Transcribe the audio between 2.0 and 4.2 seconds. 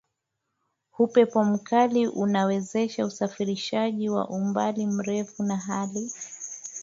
unawezesha usafirishaji